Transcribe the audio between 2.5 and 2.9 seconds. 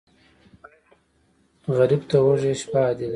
شپه